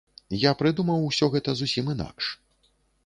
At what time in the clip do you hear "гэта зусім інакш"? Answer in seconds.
1.35-2.33